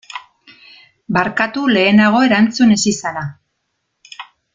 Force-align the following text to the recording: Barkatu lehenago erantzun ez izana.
Barkatu 1.17 1.65
lehenago 1.75 2.21
erantzun 2.29 2.73
ez 2.77 2.81
izana. 2.93 3.25